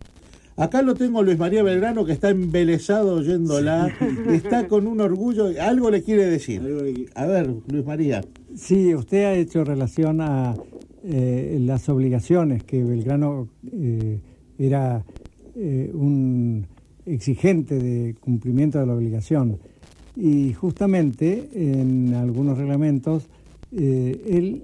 Acá 0.58 0.82
lo 0.82 0.94
tengo 0.94 1.24
Luis 1.24 1.38
María 1.38 1.64
Belgrano 1.64 2.04
que 2.04 2.12
está 2.12 2.32
embelesado 2.32 3.16
oyéndola, 3.16 3.96
está 4.30 4.68
con 4.68 4.88
un 4.88 5.00
orgullo, 5.00 5.46
algo 5.62 5.90
le 5.90 6.04
quiere 6.04 6.26
decir. 6.26 6.62
A 7.16 7.26
ver, 7.28 7.50
Luis 7.68 7.86
María. 7.86 8.22
Sí, 8.56 8.94
usted 8.94 9.24
ha 9.24 9.34
hecho 9.36 9.64
relación 9.64 10.20
a 10.20 10.56
eh, 11.06 11.58
las 11.62 11.88
obligaciones, 11.88 12.66
que 12.66 12.84
Belgrano 12.84 13.48
eh, 13.72 14.20
era 14.60 15.04
eh, 15.56 15.90
un 15.94 16.68
exigente 17.06 17.80
de 17.80 18.16
cumplimiento 18.20 18.80
de 18.80 18.86
la 18.86 18.94
obligación. 18.94 19.58
Y 20.16 20.54
justamente 20.54 21.50
en 21.54 22.14
algunos 22.14 22.58
reglamentos 22.58 23.28
eh, 23.72 24.22
él 24.28 24.64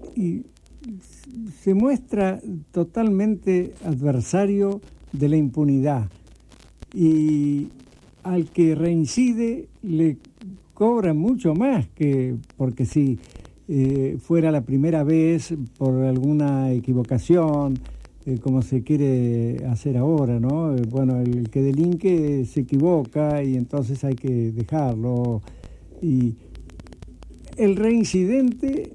se 1.61 1.73
muestra 1.73 2.39
totalmente 2.71 3.73
adversario 3.83 4.81
de 5.11 5.29
la 5.29 5.37
impunidad 5.37 6.09
y 6.93 7.69
al 8.23 8.49
que 8.49 8.75
reincide 8.75 9.67
le 9.83 10.17
cobra 10.73 11.13
mucho 11.13 11.53
más 11.53 11.87
que 11.89 12.35
porque 12.57 12.85
si 12.85 13.17
eh, 13.67 14.17
fuera 14.19 14.51
la 14.51 14.61
primera 14.61 15.03
vez 15.03 15.53
por 15.77 16.03
alguna 16.03 16.71
equivocación, 16.71 17.79
eh, 18.25 18.39
como 18.39 18.61
se 18.61 18.83
quiere 18.83 19.65
hacer 19.67 19.97
ahora, 19.97 20.39
¿no? 20.39 20.75
Eh, 20.75 20.81
Bueno, 20.89 21.19
el 21.19 21.49
que 21.49 21.61
delinque 21.61 22.45
se 22.45 22.61
equivoca 22.61 23.43
y 23.43 23.55
entonces 23.55 24.03
hay 24.03 24.15
que 24.15 24.51
dejarlo. 24.51 25.41
Y 26.01 26.35
el 27.57 27.75
reincidente, 27.75 28.91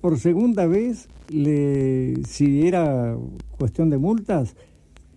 por 0.00 0.18
segunda 0.18 0.66
vez, 0.66 1.08
le, 1.28 2.24
si 2.26 2.66
era 2.66 3.16
cuestión 3.58 3.90
de 3.90 3.98
multas, 3.98 4.56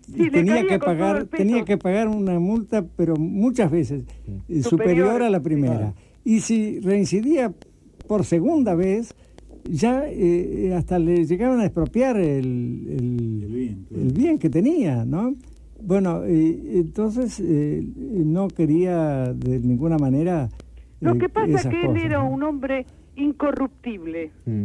Sí, 0.06 0.30
tenía 0.30 0.66
que 0.66 0.78
pagar 0.78 1.24
tenía 1.28 1.64
que 1.64 1.78
pagar 1.78 2.08
una 2.08 2.38
multa 2.38 2.84
pero 2.94 3.16
muchas 3.16 3.70
veces 3.70 4.04
eh, 4.50 4.62
superior, 4.62 4.68
Superior, 4.68 5.22
a 5.22 5.30
la 5.30 5.38
sí. 5.38 5.44
primera 5.44 5.94
y 6.24 6.40
si 6.40 6.78
reincidía 6.80 7.54
por 8.06 8.26
segunda 8.26 8.74
vez 8.74 9.14
ya 9.68 10.04
eh, 10.08 10.72
hasta 10.76 10.98
le 10.98 11.24
llegaban 11.24 11.60
a 11.60 11.64
expropiar 11.66 12.16
el, 12.16 12.86
el- 12.88 13.42
El 13.44 13.48
bien, 13.52 13.84
claro. 13.88 14.02
el 14.04 14.12
bien 14.12 14.38
que 14.38 14.50
tenía 14.50 15.04
no 15.04 15.34
bueno 15.82 16.22
eh, 16.24 16.58
entonces 16.74 17.40
eh, 17.40 17.82
no 17.96 18.48
quería 18.48 19.32
de 19.32 19.58
ninguna 19.60 19.96
manera 19.98 20.48
Lo 21.00 21.14
eh, 21.14 21.18
que 21.18 21.28
pasa 21.28 21.56
es 21.56 21.66
que 21.66 21.82
él 21.84 21.96
era 21.96 22.18
¿no? 22.22 22.30
un 22.30 22.42
hombre 22.42 22.86
incorruptible. 23.16 24.30
Mm. 24.46 24.64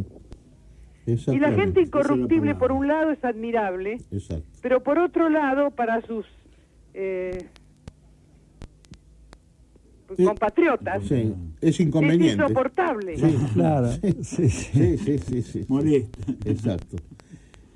Y 1.06 1.40
la 1.40 1.52
gente 1.54 1.82
incorruptible, 1.82 2.54
por 2.56 2.72
un 2.72 2.88
lado, 2.88 3.10
es 3.12 3.24
admirable, 3.26 3.98
Exacto. 4.12 4.46
pero 4.62 4.84
por 4.84 5.00
otro 5.00 5.28
lado, 5.30 5.72
para 5.72 6.02
sus 6.02 6.26
eh. 6.94 7.46
Compatriotas, 10.18 11.04
Sí, 11.04 11.34
es 11.62 11.70
es 11.76 11.80
inconveniente. 11.80 12.44
insoportable. 12.44 13.18
Sí. 13.18 13.36
claro 13.54 13.90
sí, 13.92 14.14
sí. 14.22 14.50
Sí, 14.50 14.98
sí, 14.98 15.18
sí, 15.18 15.42
sí. 15.42 15.66
Molesta. 15.68 16.20
Exacto. 16.46 16.98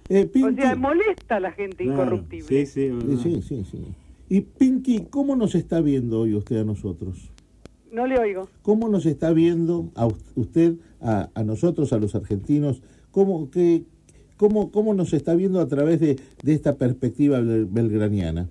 Eh, 0.10 0.30
O 0.44 0.52
sea, 0.54 0.76
molesta 0.76 1.38
a 1.38 1.40
la 1.40 1.52
gente 1.52 1.84
Claro, 1.86 2.04
incorruptible. 2.04 2.48
Sí, 2.48 2.66
sí, 2.66 2.90
verdad. 2.90 3.18
sí, 3.24 3.42
sí, 3.42 3.64
sí. 3.72 3.86
Y 4.30 4.42
Pinky, 4.42 5.06
¿cómo 5.10 5.36
nos 5.36 5.56
está 5.56 5.80
viendo 5.82 6.20
hoy 6.22 6.34
usted 6.36 6.58
a 6.58 6.64
nosotros? 6.64 7.32
No 7.92 8.08
le 8.08 8.18
oigo. 8.20 8.50
¿Cómo 8.64 8.90
nos 8.90 9.06
está 9.06 9.32
viendo 9.32 9.90
a 9.96 10.08
us- 10.08 10.16
usted, 10.36 10.74
a, 11.00 11.30
a 11.36 11.44
nosotros, 11.44 11.94
a 11.94 12.00
los 12.00 12.16
argentinos? 12.16 12.82
¿Cómo, 13.12 13.52
que, 13.52 13.84
cómo, 14.38 14.72
cómo 14.72 14.94
nos 14.96 15.14
está 15.14 15.36
viendo 15.36 15.62
a 15.62 15.68
través 15.68 16.00
de, 16.00 16.20
de 16.42 16.54
esta 16.54 16.76
perspectiva 16.78 17.40
bel- 17.40 17.68
belgraniana? 17.70 18.50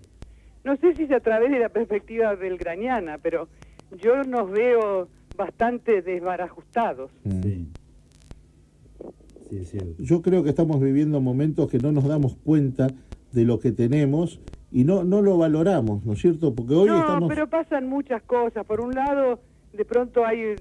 No 0.65 0.77
sé 0.77 0.95
si 0.95 1.03
es 1.03 1.11
a 1.11 1.19
través 1.21 1.51
de 1.51 1.59
la 1.59 1.69
perspectiva 1.71 2.35
belgraniana, 2.37 3.19
pero 3.19 3.49
yo 4.01 4.23
nos 4.25 4.51
veo 4.51 5.09
bastante 5.37 6.03
desbarajustados. 6.03 7.11
Mm. 7.25 7.43
Sí. 7.43 7.69
Sí, 9.49 9.59
es 9.59 9.71
cierto. 9.71 10.03
Yo 10.03 10.23
creo 10.23 10.43
que 10.43 10.51
estamos 10.51 10.81
viviendo 10.81 11.21
momentos 11.21 11.71
que 11.71 11.79
no 11.79 11.93
nos 11.93 12.05
damos 12.09 12.37
cuenta 12.37 12.89
de 13.33 13.45
lo 13.45 13.59
que 13.59 13.73
tenemos 13.73 14.41
y 14.71 14.85
no, 14.85 15.05
no 15.05 15.21
lo 15.21 15.37
valoramos, 15.37 16.05
¿no 16.07 16.15
es 16.15 16.21
cierto? 16.21 16.55
Porque 16.55 16.75
hoy 16.75 16.89
no, 16.89 17.01
estamos... 17.01 17.29
pero 17.29 17.49
pasan 17.49 17.87
muchas 17.89 18.23
cosas. 18.23 18.65
Por 18.65 18.81
un 18.81 18.95
lado, 18.95 19.41
de 19.73 19.85
pronto 19.85 20.25
hay 20.25 20.55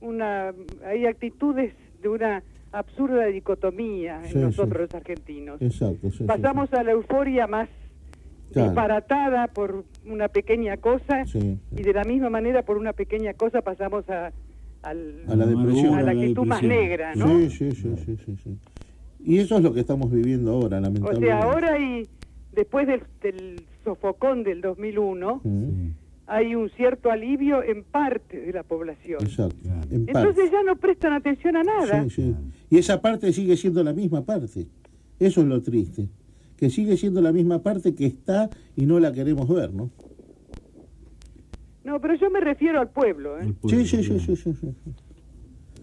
una 0.00 0.54
hay 0.86 1.06
actitudes 1.06 1.74
de 2.00 2.08
una 2.08 2.42
absurda 2.72 3.26
dicotomía 3.26 4.22
en 4.24 4.32
Sí, 4.32 4.38
nosotros 4.38 4.72
sí. 4.76 4.82
los 4.82 4.94
argentinos. 4.94 5.60
Exacto, 5.60 6.10
sí, 6.10 6.18
sí, 6.18 6.24
Pasamos 6.24 6.72
a 6.72 6.82
la 6.82 6.92
euforia 6.92 7.46
más 7.46 7.68
Claro. 8.52 8.70
disparatada 8.70 9.46
por 9.48 9.84
una 10.06 10.28
pequeña 10.28 10.76
cosa 10.76 11.24
Sí. 11.26 11.58
y 11.76 11.82
de 11.82 11.92
la 11.92 12.04
misma 12.04 12.30
manera 12.30 12.62
por 12.62 12.76
una 12.78 12.92
pequeña 12.92 13.32
cosa 13.34 13.62
pasamos 13.62 14.08
a, 14.10 14.32
al- 14.82 15.22
A 15.28 15.36
la 15.36 15.46
depresión. 15.46 15.94
a 15.94 16.02
la 16.02 16.10
a 16.10 16.14
la 16.14 16.20
actitud 16.20 16.46
más 16.46 16.62
negra, 16.62 17.14
¿no? 17.14 17.26
Sí, 17.28 17.50
sí, 17.50 17.72
sí, 17.72 17.94
sí, 18.04 18.16
sí, 18.24 18.36
sí. 18.42 18.58
Y 19.24 19.38
eso 19.38 19.56
es 19.58 19.62
lo 19.62 19.72
que 19.74 19.80
estamos 19.80 20.10
viviendo 20.10 20.50
ahora, 20.52 20.78
O 20.78 20.80
lamentablemente. 20.80 21.26
sea, 21.26 21.40
ahora 21.42 21.78
y 21.78 22.06
después 22.52 22.86
del, 22.86 23.02
del 23.22 23.62
sofocón 23.84 24.42
del 24.42 24.60
2001 24.62 25.40
Mm, 25.44 25.64
Sí. 25.68 25.92
hay 26.26 26.54
un 26.54 26.70
cierto 26.70 27.10
alivio 27.10 27.62
en 27.62 27.84
parte 27.84 28.40
de 28.40 28.52
la 28.52 28.62
población. 28.62 29.18
Exacto. 29.22 29.56
Claro. 29.62 29.80
en 29.90 30.06
parte. 30.06 30.18
Entonces 30.28 30.50
ya 30.50 30.62
no 30.62 30.76
prestan 30.76 31.12
atención 31.12 31.56
a 31.56 31.62
nada. 31.62 32.04
Sí, 32.04 32.10
sí. 32.10 32.34
Y 32.70 32.78
esa 32.78 33.00
parte 33.00 33.32
sigue 33.32 33.56
siendo 33.56 33.82
la 33.84 33.92
misma 33.92 34.22
parte. 34.24 34.66
Eso 35.18 35.40
es 35.42 35.46
lo 35.46 35.60
triste. 35.62 36.08
Que 36.60 36.68
sigue 36.70 36.96
siendo 36.98 37.22
la 37.22 37.32
misma 37.32 37.62
parte 37.62 37.94
que 37.94 38.04
está 38.06 38.50
y 38.76 38.84
no 38.84 39.00
la 39.00 39.12
queremos 39.12 39.48
ver, 39.48 39.72
¿no? 39.72 39.90
No, 41.84 41.98
pero 42.00 42.14
yo 42.14 42.30
me 42.30 42.40
refiero 42.40 42.78
al 42.80 42.90
pueblo. 42.90 43.40
¿eh? 43.40 43.52
Pueblo, 43.60 43.80
Sí, 43.80 43.86
sí, 43.86 44.04
sí, 44.04 44.20
sí, 44.20 44.36
sí, 44.36 44.52
sí. 44.60 44.74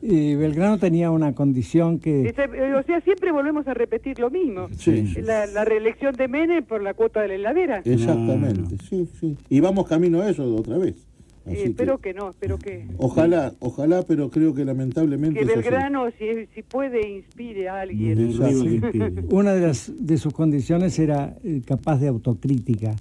y 0.04 0.36
Belgrano 0.36 0.78
tenía 0.78 1.10
una 1.10 1.34
condición 1.34 1.98
que 2.00 2.28
eh, 2.30 2.74
o 2.76 2.84
sea, 2.84 3.02
siempre 3.02 3.32
volvemos 3.32 3.68
a 3.68 3.74
repetir 3.74 4.20
lo 4.20 4.30
mismo. 4.30 4.68
Sí, 4.78 5.16
La, 5.24 5.48
la 5.48 5.66
reelección 5.66 6.14
de 6.14 6.28
Menem 6.28 6.64
por 6.64 6.84
la 6.84 6.94
cuota 6.94 7.22
de 7.22 7.30
la 7.30 7.34
heladera. 7.34 7.82
Exactamente, 7.84 8.78
sí, 8.88 9.10
sí. 9.20 9.36
Y 9.50 9.60
vamos 9.60 9.88
camino 9.88 10.22
a 10.22 10.30
eso 10.30 10.56
otra 10.56 10.78
vez. 10.78 11.08
Eh, 11.48 11.54
Así 11.54 11.64
espero 11.64 12.00
que 12.00 12.14
no, 12.14 12.32
espero 12.32 12.58
que, 12.58 12.88
ojalá, 12.98 13.54
ojalá, 13.60 14.04
pero 14.04 14.30
creo 14.30 14.54
que 14.54 14.66
lamentablemente 14.66 15.40
que. 15.40 15.46
Belgrano, 15.46 16.10
si, 16.12 16.46
si 16.54 16.62
puede, 16.62 17.08
inspire 17.08 17.70
a 17.70 17.82
alguien. 17.82 18.20
Inspire. 18.20 19.24
Una 19.32 19.54
de, 19.54 19.68
las, 19.68 19.92
de 19.98 20.18
sus 20.18 20.34
condiciones 20.34 21.00
era 21.00 21.38
eh, 21.44 21.62
capaz 21.66 22.00
de 22.00 22.10
autocrítica, 22.10 22.96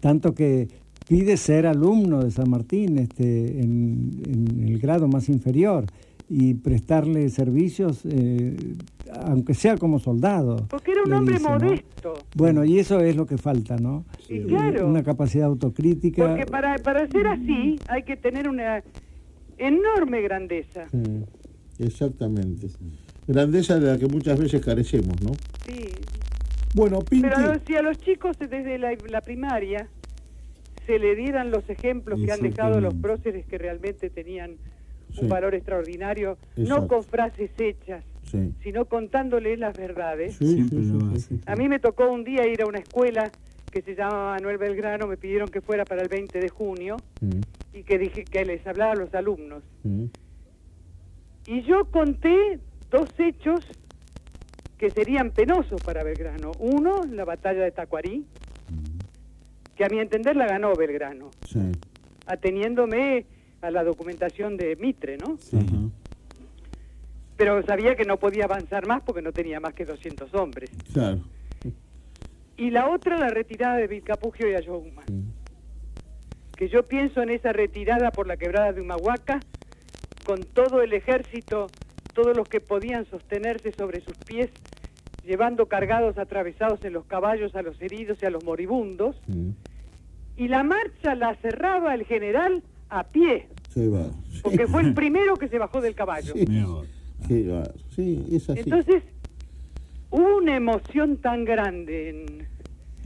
tanto 0.00 0.34
que 0.34 0.68
pide 1.08 1.36
ser 1.36 1.66
alumno 1.66 2.24
de 2.24 2.30
San 2.32 2.50
Martín 2.50 2.98
este, 2.98 3.60
en, 3.60 4.20
en 4.26 4.68
el 4.68 4.78
grado 4.80 5.06
más 5.06 5.28
inferior 5.28 5.86
y 6.28 6.54
prestarle 6.54 7.28
servicios, 7.28 8.00
eh, 8.04 8.56
aunque 9.22 9.54
sea 9.54 9.76
como 9.76 9.98
soldado. 9.98 10.66
Porque 10.68 10.92
era 10.92 11.02
un 11.04 11.12
hombre 11.12 11.36
dice, 11.36 11.48
¿no? 11.48 11.58
modesto. 11.58 12.14
Bueno, 12.34 12.64
y 12.64 12.78
eso 12.78 13.00
es 13.00 13.14
lo 13.16 13.26
que 13.26 13.38
falta, 13.38 13.76
¿no? 13.76 14.04
Eh, 14.28 14.44
claro. 14.46 14.88
Una 14.88 15.04
capacidad 15.04 15.46
autocrítica. 15.46 16.26
Porque 16.26 16.46
para, 16.46 16.78
para 16.78 17.06
ser 17.08 17.28
así 17.28 17.78
hay 17.88 18.02
que 18.02 18.16
tener 18.16 18.48
una 18.48 18.82
enorme 19.58 20.20
grandeza. 20.22 20.86
Exactamente. 21.78 22.68
Grandeza 23.28 23.78
de 23.78 23.92
la 23.92 23.98
que 23.98 24.06
muchas 24.06 24.38
veces 24.38 24.64
carecemos, 24.64 25.20
¿no? 25.22 25.32
Sí. 25.66 25.90
Bueno, 26.74 27.00
Pinky. 27.00 27.28
Pero 27.28 27.54
si 27.66 27.74
a 27.74 27.82
los 27.82 27.98
chicos 27.98 28.36
desde 28.38 28.78
la, 28.78 28.96
la 29.08 29.20
primaria 29.20 29.88
se 30.86 30.98
le 30.98 31.16
dieran 31.16 31.50
los 31.50 31.68
ejemplos 31.68 32.20
que 32.24 32.32
han 32.32 32.40
dejado 32.40 32.80
los 32.80 32.94
próceres 32.94 33.44
que 33.46 33.58
realmente 33.58 34.10
tenían 34.10 34.56
Sí. 35.16 35.22
un 35.24 35.28
valor 35.28 35.54
extraordinario, 35.54 36.38
Exacto. 36.56 36.62
no 36.82 36.88
con 36.88 37.02
frases 37.04 37.50
hechas, 37.58 38.04
Sí. 38.24 38.52
sino 38.62 38.84
contándoles 38.86 39.58
las 39.58 39.76
verdades. 39.76 40.34
Sí, 40.36 40.46
Siempre 40.54 40.78
sí, 40.80 40.90
lo 40.92 41.00
sí, 41.00 41.06
hace. 41.10 41.20
sí, 41.20 41.36
sí. 41.36 41.40
A 41.46 41.56
mí 41.56 41.68
me 41.68 41.78
tocó 41.78 42.10
un 42.10 42.24
día 42.24 42.46
ir 42.46 42.62
a 42.62 42.66
una 42.66 42.78
escuela 42.78 43.30
que 43.70 43.82
se 43.82 43.94
llama 43.94 44.32
Manuel 44.34 44.58
Belgrano, 44.58 45.06
me 45.06 45.16
pidieron 45.16 45.48
que 45.48 45.60
fuera 45.60 45.84
para 45.84 46.02
el 46.02 46.08
20 46.08 46.40
de 46.40 46.48
junio 46.48 46.96
Mm, 47.20 47.40
y 47.74 47.82
que 47.82 47.98
dije 47.98 48.24
que 48.24 48.44
les 48.44 48.66
hablaba 48.66 48.92
a 48.92 48.96
los 48.96 49.14
alumnos. 49.14 49.62
mm. 49.84 50.04
Y 51.46 51.62
yo 51.62 51.84
conté 51.90 52.58
dos 52.90 53.08
hechos 53.18 53.60
que 54.78 54.90
serían 54.90 55.30
penosos 55.30 55.80
para 55.82 56.02
Belgrano. 56.02 56.52
Uno, 56.58 57.02
la 57.10 57.24
batalla 57.24 57.62
de 57.62 57.70
Tacuarí, 57.70 58.26
que 59.76 59.84
a 59.84 59.88
mi 59.88 59.98
entender 60.00 60.36
la 60.36 60.46
ganó 60.46 60.74
Belgrano. 60.74 61.30
Sí. 61.48 61.60
ateniéndome 62.28 63.24
a 63.66 63.70
la 63.70 63.84
documentación 63.84 64.56
de 64.56 64.76
Mitre, 64.76 65.18
¿no? 65.18 65.36
Sí. 65.38 65.58
Pero 67.36 67.62
sabía 67.64 67.96
que 67.96 68.04
no 68.04 68.16
podía 68.16 68.44
avanzar 68.44 68.86
más 68.86 69.02
porque 69.02 69.22
no 69.22 69.32
tenía 69.32 69.60
más 69.60 69.74
que 69.74 69.84
200 69.84 70.32
hombres. 70.34 70.70
Claro. 70.92 71.20
Y 72.56 72.70
la 72.70 72.88
otra, 72.88 73.18
la 73.18 73.28
retirada 73.28 73.76
de 73.76 73.86
Vilcapugio 73.86 74.50
y 74.50 74.54
Ayohuma. 74.54 75.02
Que 76.56 76.68
yo 76.68 76.84
pienso 76.84 77.20
en 77.22 77.28
esa 77.28 77.52
retirada 77.52 78.10
por 78.10 78.26
la 78.26 78.38
quebrada 78.38 78.72
de 78.72 78.80
Humahuaca, 78.80 79.40
con 80.24 80.40
todo 80.42 80.80
el 80.80 80.94
ejército, 80.94 81.66
todos 82.14 82.34
los 82.34 82.48
que 82.48 82.60
podían 82.60 83.04
sostenerse 83.04 83.72
sobre 83.72 84.00
sus 84.00 84.16
pies, 84.16 84.48
llevando 85.26 85.66
cargados 85.66 86.16
atravesados 86.16 86.82
en 86.84 86.94
los 86.94 87.04
caballos 87.04 87.54
a 87.54 87.62
los 87.62 87.80
heridos 87.82 88.18
y 88.22 88.26
a 88.26 88.30
los 88.30 88.42
moribundos. 88.42 89.20
Y 90.38 90.48
la 90.48 90.62
marcha 90.62 91.14
la 91.14 91.34
cerraba 91.36 91.94
el 91.94 92.04
general 92.06 92.62
a 92.88 93.04
pie, 93.04 93.48
Se 93.76 93.88
va. 93.90 94.10
porque 94.42 94.66
fue 94.66 94.80
el 94.80 94.94
primero 94.94 95.36
que 95.36 95.48
se 95.48 95.58
bajó 95.58 95.82
del 95.82 95.94
caballo. 95.94 96.32
Sí. 96.32 96.46
Qué 97.28 97.62
es 98.34 98.48
así. 98.48 98.60
Entonces, 98.60 99.02
hubo 100.10 100.38
una 100.38 100.56
emoción 100.56 101.18
tan 101.18 101.44
grande 101.44 102.08
en, 102.08 102.26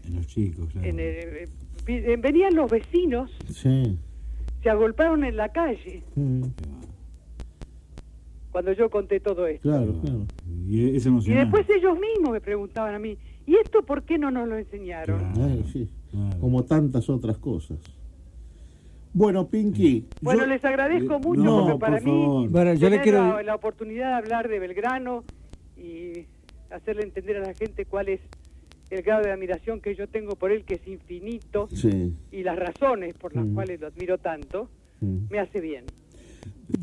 En 0.06 0.14
los 0.14 0.28
chicos, 0.28 0.68
claro. 0.70 0.86
en 0.86 1.00
el- 1.00 1.48
vi- 1.84 2.16
venían 2.20 2.54
los 2.54 2.70
vecinos, 2.70 3.32
Sí. 3.52 3.98
se 4.62 4.70
agolparon 4.70 5.24
en 5.24 5.36
la 5.36 5.48
calle 5.48 6.04
cuando 8.52 8.72
yo 8.72 8.90
conté 8.90 9.18
todo 9.18 9.46
esto. 9.48 9.68
Claro, 9.68 9.92
claro. 10.02 10.26
Y 10.68 10.96
es 10.96 11.04
Y 11.04 11.08
emocionante. 11.08 11.44
después 11.58 11.78
ellos 11.78 11.98
mismos 11.98 12.30
me 12.32 12.40
preguntaban 12.40 12.94
a 12.94 12.98
mí, 13.00 13.16
¿y 13.46 13.56
esto 13.56 13.82
por 13.84 14.04
qué 14.04 14.18
no 14.18 14.30
nos 14.30 14.48
lo 14.48 14.56
enseñaron? 14.56 15.18
Claro. 15.32 15.50
Ay, 15.52 15.64
sí. 15.72 15.88
Claro. 16.12 16.38
Como 16.40 16.64
tantas 16.64 17.08
otras 17.10 17.38
cosas. 17.38 17.78
Bueno, 19.12 19.48
Pinky. 19.48 20.06
Bueno, 20.20 20.42
yo- 20.42 20.46
les 20.46 20.64
agradezco 20.64 21.14
Eh, 21.16 21.20
mucho 21.22 21.42
no, 21.42 21.62
porque 21.64 21.78
para 21.80 21.96
por 21.98 22.04
mí 22.04 22.10
favor. 22.10 22.48
Bueno, 22.50 22.74
yo 22.74 22.88
le 22.90 22.98
tener 22.98 23.02
quiero... 23.02 23.36
la, 23.36 23.42
la 23.42 23.54
oportunidad 23.54 24.08
de 24.10 24.14
hablar 24.14 24.48
de 24.48 24.58
Belgrano 24.58 25.24
y 25.76 26.26
hacerle 26.70 27.02
entender 27.02 27.38
a 27.38 27.40
la 27.40 27.54
gente 27.54 27.84
cuál 27.86 28.08
es 28.08 28.20
el 28.90 29.02
grado 29.02 29.22
de 29.22 29.32
admiración 29.32 29.80
que 29.80 29.94
yo 29.94 30.08
tengo 30.08 30.34
por 30.36 30.52
él, 30.52 30.64
que 30.64 30.74
es 30.74 30.86
infinito, 30.86 31.68
Sí. 31.72 32.12
y 32.32 32.42
las 32.42 32.56
razones 32.58 33.14
por 33.14 33.34
las 33.34 33.46
Mm. 33.46 33.54
cuales 33.54 33.80
lo 33.80 33.86
admiro 33.88 34.18
tanto, 34.18 34.68
Mm. 35.00 35.16
me 35.30 35.38
hace 35.40 35.60
bien. 35.60 35.84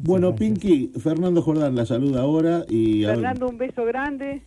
Bueno, 0.04 0.36
Pinky, 0.36 0.92
Fernando 1.00 1.42
Jordán 1.42 1.76
la 1.76 1.86
saluda 1.86 2.22
ahora 2.22 2.66
y 2.70 3.06
Fernando, 3.06 3.48
un 3.48 3.58
beso 3.58 3.86
grande. 3.86 4.42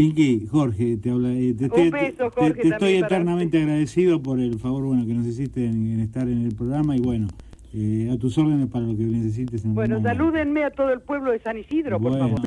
Pinky, 0.00 0.46
Jorge, 0.50 0.96
te 0.96 1.10
habla. 1.10 1.30
eh, 1.30 1.54
te, 1.54 1.68
beso, 1.90 2.30
Jorge, 2.30 2.68
estoy 2.68 2.94
eternamente 2.94 3.58
usted. 3.58 3.68
agradecido 3.68 4.22
por 4.22 4.40
el 4.40 4.58
favor 4.58 4.84
bueno 4.84 5.04
que 5.04 5.12
nos 5.12 5.26
hiciste 5.26 5.66
en, 5.66 5.92
en 5.92 6.00
estar 6.00 6.26
en 6.26 6.40
el 6.46 6.54
programa 6.54 6.96
y 6.96 7.00
bueno, 7.00 7.28
eh, 7.74 8.08
a 8.10 8.16
tus 8.16 8.38
órdenes 8.38 8.68
para 8.68 8.86
lo 8.86 8.96
que 8.96 9.04
necesites. 9.04 9.62
En 9.62 9.74
Bueno, 9.74 10.00
salúdenme 10.00 10.64
a 10.64 10.70
todo 10.70 10.90
el 10.90 11.00
pueblo 11.00 11.32
de 11.32 11.40
San 11.40 11.58
Isidro, 11.58 12.00
por 12.00 12.18
favor. 12.18 12.40